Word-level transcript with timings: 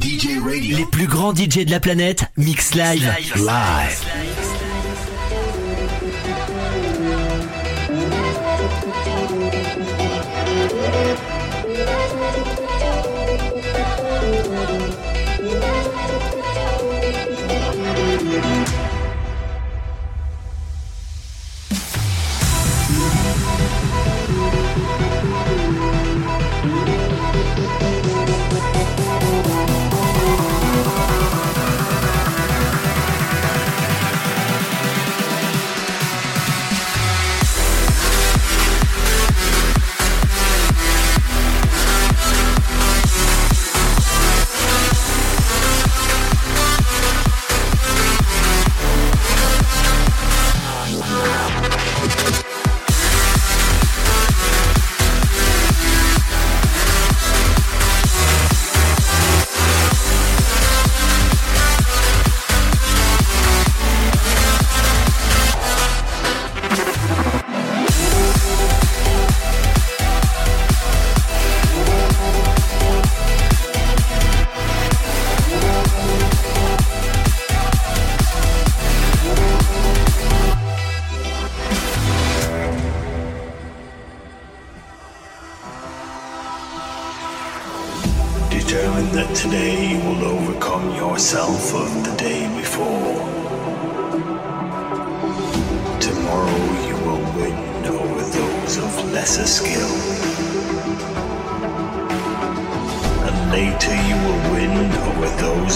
DJ 0.00 0.38
Radio. 0.44 0.76
Les 0.76 0.86
plus 0.86 1.06
grands 1.06 1.32
DJ 1.32 1.64
de 1.64 1.70
la 1.70 1.78
planète 1.78 2.24
mix 2.36 2.74
live. 2.74 3.08
Live. 3.36 3.44
Determine 3.44 4.33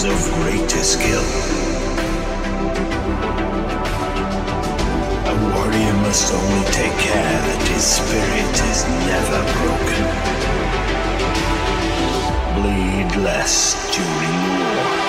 of 0.05 0.33
greater 0.35 0.83
skill. 0.83 1.23
A 5.25 5.35
warrior 5.53 5.93
must 6.05 6.33
only 6.33 6.63
take 6.71 6.97
care 6.97 7.37
that 7.47 7.67
his 7.67 7.83
spirit 7.83 8.55
is 8.71 8.85
never 9.09 9.41
broken 9.59 10.39
bleed 12.61 13.23
less 13.23 13.75
during 13.95 14.35
war. 14.59 15.08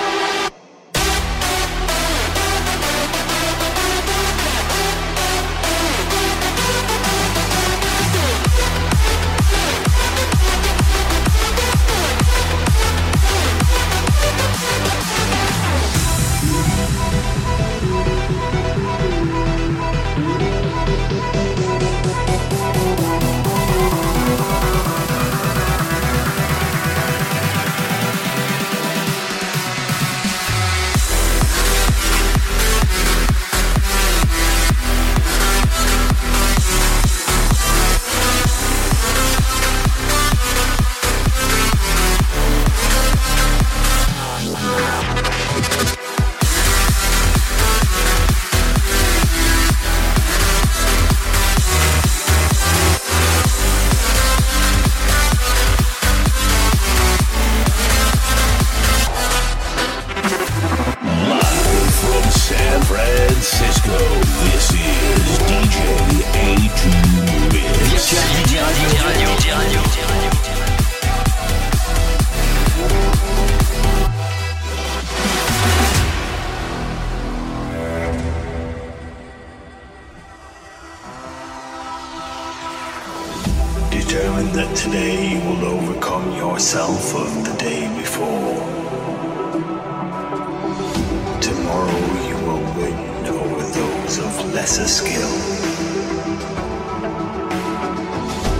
Lesser 94.60 94.86
skill. 94.86 95.32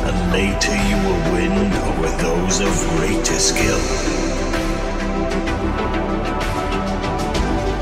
And 0.09 0.33
later 0.33 0.77
you 0.89 0.97
will 1.05 1.23
win 1.35 1.53
over 1.89 2.09
those 2.25 2.61
of 2.61 2.73
greater 2.97 3.39
skill. 3.39 3.83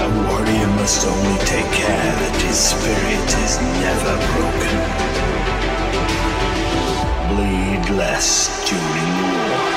A 0.07 0.09
warrior 0.27 0.71
must 0.81 1.07
only 1.07 1.39
take 1.47 1.71
care 1.71 2.13
that 2.23 2.43
his 2.43 2.59
spirit 2.59 3.29
is 3.47 3.55
never 3.87 4.15
broken 4.35 4.75
bleed 7.31 7.97
less 7.97 8.29
during 8.69 9.11
war. 9.31 9.68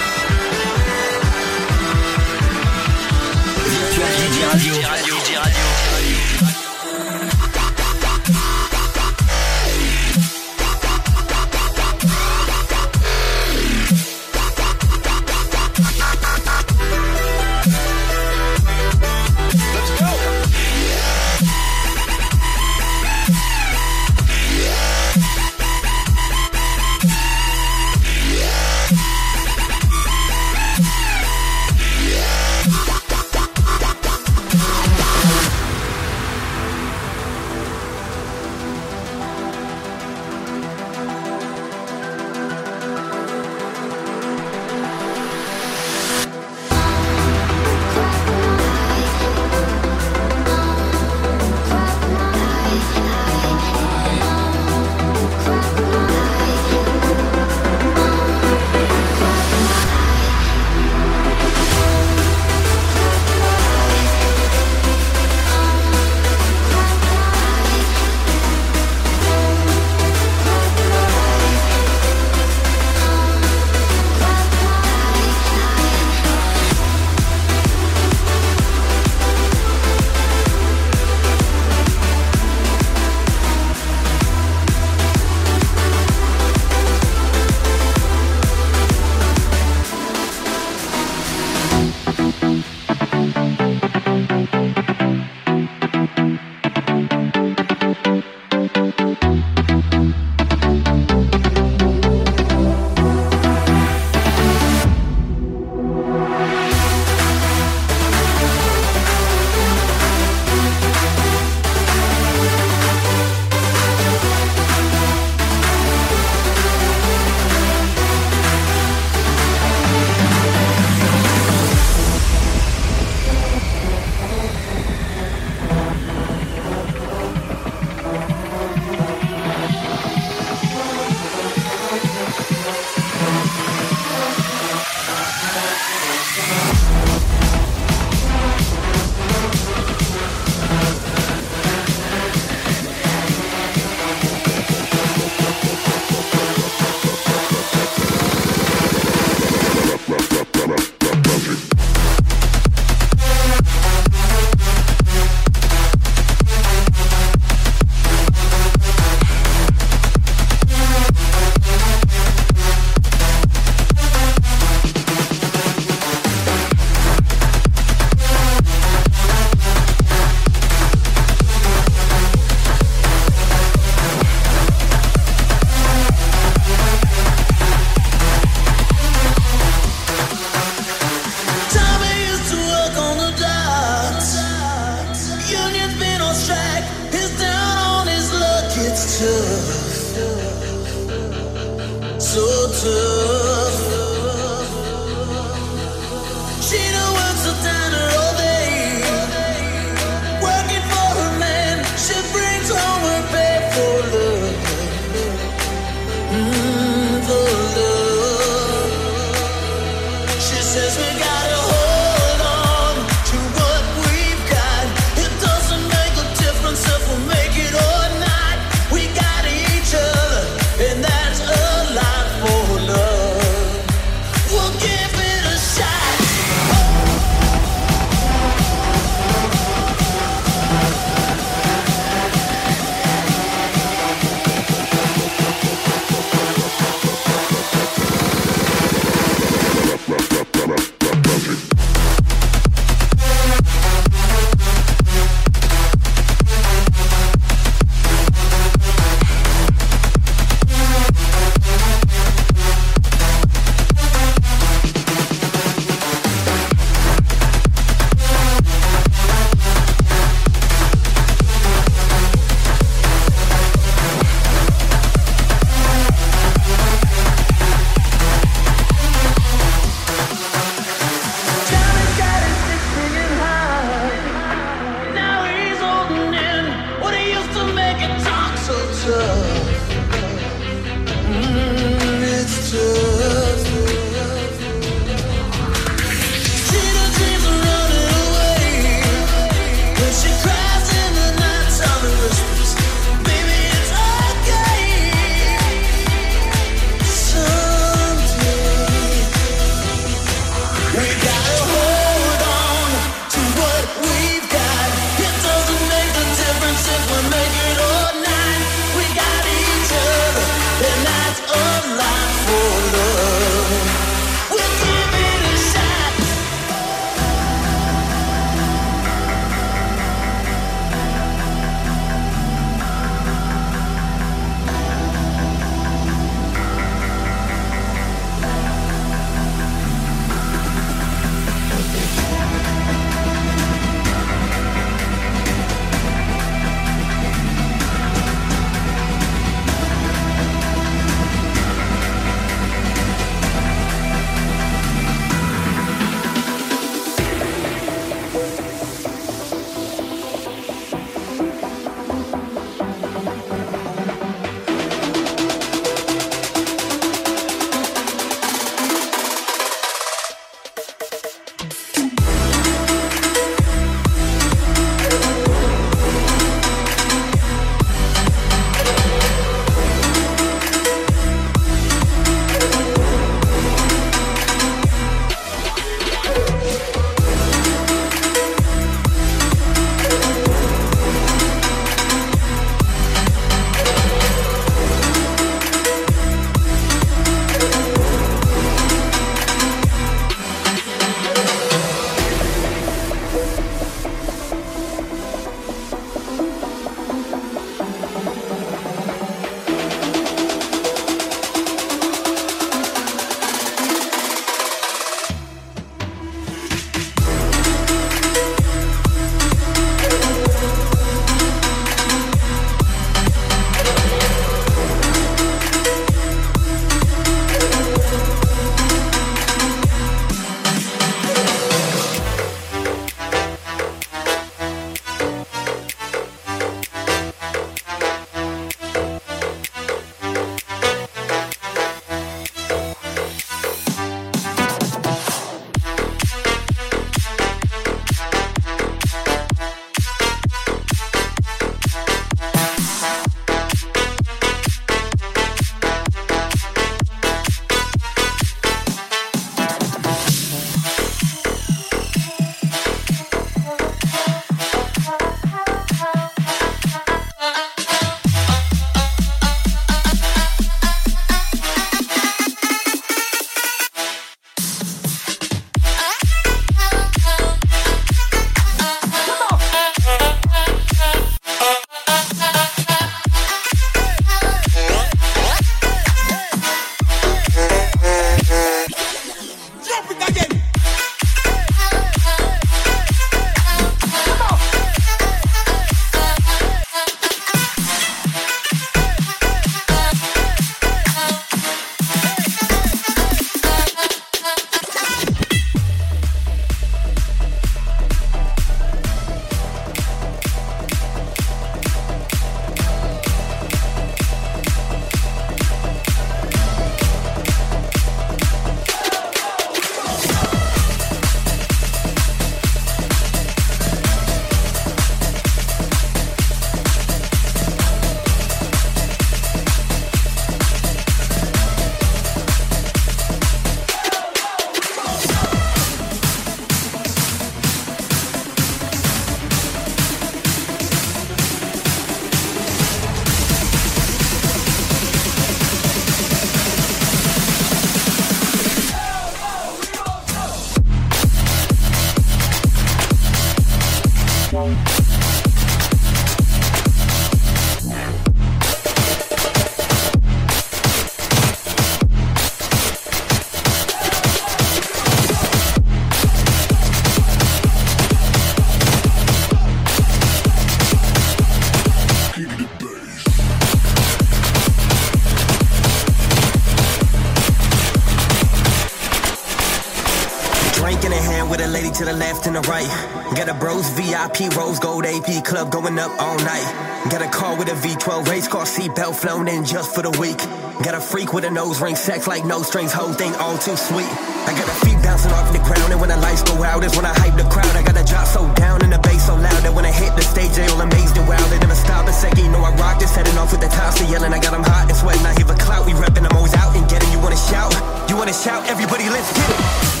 To 572.53 572.61
the 572.61 572.67
right. 572.67 572.87
Got 573.35 573.49
a 573.49 573.53
bros 573.53 573.89
VIP 573.91 574.51
rose 574.55 574.79
gold 574.79 575.05
AP 575.05 575.43
club 575.45 575.71
going 575.71 575.97
up 575.99 576.11
all 576.19 576.37
night. 576.39 576.67
Got 577.09 577.21
a 577.21 577.29
car 577.29 577.57
with 577.57 577.69
a 577.69 577.75
V12 577.75 578.27
race 578.27 578.47
car 578.47 578.65
seatbelt 578.65 579.15
flown 579.15 579.47
in 579.47 579.65
just 579.65 579.93
for 579.95 580.01
the 580.01 580.11
week. 580.19 580.37
Got 580.83 580.95
a 580.95 581.01
freak 581.01 581.33
with 581.33 581.45
a 581.45 581.51
nose 581.51 581.81
ring, 581.81 581.95
sex 581.95 582.27
like 582.27 582.43
no 582.45 582.61
strings, 582.63 582.91
whole 582.91 583.13
thing 583.13 583.33
all 583.35 583.57
too 583.57 583.75
sweet. 583.75 584.09
I 584.47 584.51
got 584.57 584.67
a 584.67 584.77
feet 584.85 584.97
bouncing 585.03 585.31
off 585.31 585.51
the 585.53 585.59
ground, 585.59 585.91
and 585.93 586.01
when 586.01 586.09
the 586.09 586.17
lights 586.17 586.43
go 586.43 586.63
out, 586.63 586.83
is 586.83 586.95
when 586.95 587.05
I 587.05 587.13
hype 587.13 587.37
the 587.37 587.47
crowd. 587.49 587.73
I 587.75 587.83
got 587.83 587.97
a 587.99 588.03
drop 588.03 588.27
so 588.27 588.41
down 588.55 588.81
and 588.81 588.91
the 588.91 588.99
bass 588.99 589.25
so 589.27 589.35
loud 589.35 589.61
that 589.63 589.73
when 589.73 589.85
I 589.85 589.91
hit 589.91 590.15
the 590.15 590.23
stage, 590.23 590.51
they 590.51 590.65
all 590.67 590.81
amazed 590.81 591.17
and 591.17 591.27
wow. 591.27 591.41
They 591.49 591.59
never 591.59 591.75
stop 591.75 592.07
a 592.07 592.13
second, 592.13 592.43
you 592.43 592.51
know 592.51 592.63
I 592.63 592.73
rock 592.75 592.99
this, 592.99 593.15
heading 593.15 593.37
off 593.37 593.51
with 593.51 593.61
the 593.61 593.69
tops, 593.69 593.99
they 593.99 594.09
yelling. 594.09 594.33
I 594.33 594.39
got 594.39 594.51
them 594.51 594.63
hot 594.63 594.89
and 594.89 594.97
sweating, 594.97 595.25
I 595.25 595.33
hear 595.37 595.45
the 595.45 595.59
clout, 595.61 595.85
we 595.85 595.93
repping, 595.93 596.25
I'm 596.25 596.35
always 596.35 596.55
out 596.55 596.75
and 596.75 596.87
getting. 596.89 597.11
You 597.11 597.19
wanna 597.19 597.37
shout? 597.37 597.73
You 598.09 598.17
wanna 598.17 598.33
shout? 598.33 598.67
Everybody, 598.67 599.09
let's 599.09 599.29
get 599.33 599.49
it. 599.49 600.00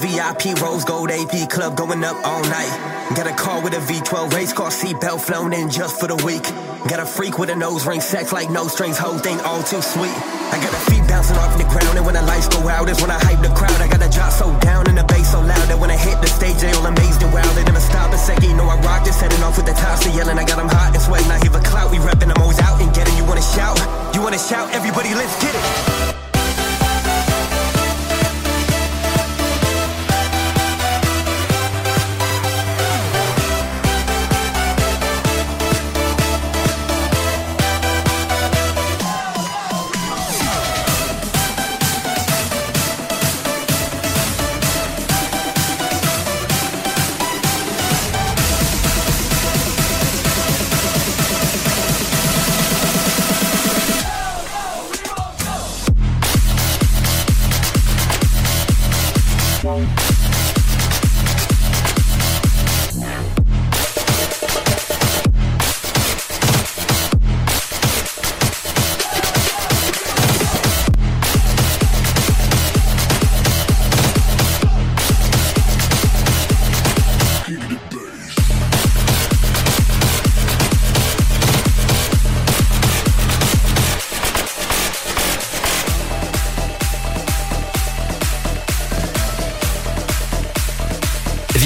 VIP 0.00 0.58
rose 0.60 0.84
gold 0.84 1.10
AP 1.10 1.50
club 1.50 1.76
going 1.76 2.02
up 2.04 2.16
all 2.24 2.42
night. 2.42 2.72
Got 3.14 3.26
a 3.26 3.34
car 3.34 3.62
with 3.62 3.74
a 3.74 3.82
V12 3.84 4.32
race 4.32 4.52
car 4.52 4.70
seatbelt 4.70 5.20
flown 5.20 5.52
in 5.52 5.68
just 5.68 6.00
for 6.00 6.06
the 6.06 6.16
week. 6.24 6.42
Got 6.88 7.00
a 7.00 7.06
freak 7.06 7.38
with 7.38 7.50
a 7.50 7.56
nose 7.56 7.86
ring, 7.86 8.00
sex 8.00 8.32
like 8.32 8.50
no 8.50 8.66
strings, 8.66 8.96
whole 8.96 9.18
thing 9.18 9.38
all 9.40 9.62
too 9.62 9.82
sweet. 9.82 10.16
I 10.50 10.56
got 10.56 10.72
a 10.72 10.82
feet 10.90 11.06
bouncing 11.06 11.36
off 11.36 11.56
the 11.58 11.68
ground, 11.68 11.98
and 11.98 12.06
when 12.06 12.14
the 12.14 12.22
lights 12.22 12.48
go 12.48 12.66
out, 12.68 12.88
is 12.88 13.00
when 13.00 13.10
I 13.10 13.18
hype 13.20 13.42
the 13.42 13.52
crowd. 13.52 13.76
I 13.80 13.88
got 13.88 14.00
a 14.00 14.08
drop 14.08 14.32
so 14.32 14.48
down 14.60 14.88
and 14.88 14.96
the 14.96 15.04
bass 15.04 15.32
so 15.32 15.40
loud 15.40 15.68
that 15.68 15.78
when 15.78 15.90
I 15.90 15.96
hit 15.96 16.20
the 16.20 16.28
stage, 16.28 16.56
they 16.56 16.72
all 16.72 16.86
amazed 16.86 17.22
and 17.22 17.32
wow. 17.32 17.44
They 17.52 17.64
never 17.64 17.80
stop 17.80 18.12
a 18.12 18.18
second, 18.18 18.48
you 18.48 18.56
know 18.56 18.64
I 18.64 18.80
rock 18.80 19.04
this, 19.04 19.20
heading 19.20 19.42
off 19.42 19.56
with 19.56 19.66
the 19.66 19.74
tops, 19.74 20.04
they 20.04 20.12
yelling. 20.16 20.38
I 20.38 20.44
got 20.44 20.56
them 20.56 20.68
hot 20.68 20.94
and 20.94 21.02
sweating, 21.02 21.30
I 21.30 21.38
hear 21.38 21.52
the 21.52 21.60
clout, 21.60 21.90
we 21.90 21.98
repping, 21.98 22.32
I'm 22.32 22.40
always 22.40 22.60
out 22.60 22.80
and 22.80 22.94
getting. 22.94 23.16
You 23.16 23.24
wanna 23.26 23.42
shout? 23.42 23.76
You 24.14 24.22
wanna 24.22 24.38
shout? 24.38 24.72
Everybody, 24.72 25.12
let's 25.14 25.36
get 25.42 25.54
it. 25.54 26.29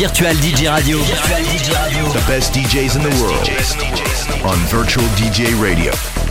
Virtual 0.05 0.35
DJ 0.35 0.69
Radio. 0.69 0.99
The 0.99 2.25
best 2.29 2.53
DJs 2.53 2.97
in 2.97 3.03
the 3.03 3.09
world 3.23 3.49
on 4.45 4.59
Virtual 4.67 5.05
DJ 5.17 5.59
Radio. 5.59 6.24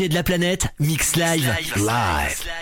DJ 0.00 0.08
de 0.08 0.14
la 0.14 0.22
planète 0.22 0.66
mix 0.78 1.14
live. 1.16 1.54
Live. 1.76 1.76
live. 1.76 2.59